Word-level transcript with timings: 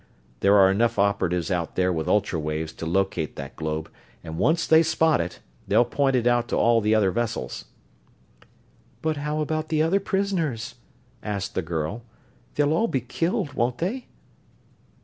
There 0.39 0.55
are 0.57 0.71
enough 0.71 0.97
operatives 0.97 1.51
out 1.51 1.75
there 1.75 1.93
with 1.93 2.07
ultra 2.07 2.39
waves 2.39 2.73
to 2.73 2.87
locate 2.87 3.35
that 3.35 3.55
globe, 3.55 3.87
and 4.23 4.39
once 4.39 4.65
they 4.65 4.81
spot 4.81 5.21
it 5.21 5.41
they'll 5.67 5.85
point 5.85 6.15
it 6.15 6.25
out 6.25 6.47
to 6.47 6.55
all 6.55 6.81
the 6.81 6.95
other 6.95 7.11
vessels." 7.11 7.65
"But 9.03 9.17
how 9.17 9.41
about 9.41 9.69
the 9.69 9.83
other 9.83 9.99
prisoners?" 9.99 10.73
asked 11.21 11.53
the 11.53 11.61
girl. 11.61 12.01
"They'll 12.55 12.73
all 12.73 12.87
be 12.87 13.01
killed, 13.01 13.53
won't 13.53 13.77
they?" 13.77 14.07